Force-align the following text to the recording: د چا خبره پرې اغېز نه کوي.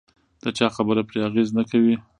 د 0.43 0.45
چا 0.57 0.67
خبره 0.75 1.01
پرې 1.07 1.19
اغېز 1.27 1.49
نه 1.57 1.63
کوي. 1.71 1.95